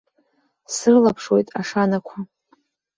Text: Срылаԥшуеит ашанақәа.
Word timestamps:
Срылаԥшуеит 0.73 1.47
ашанақәа. 1.59 2.17